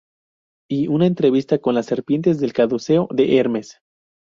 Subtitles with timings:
[0.67, 3.77] Y una entrevista con las serpientes del caduceo de Hermes.